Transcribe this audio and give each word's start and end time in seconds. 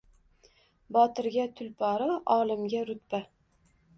Botirga– 0.97 1.43
tulporu, 1.59 2.09
olimga– 2.39 2.83
rutba. 2.91 3.23